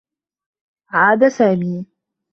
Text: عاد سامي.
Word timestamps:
عاد 0.89 1.27
سامي. 1.27 1.85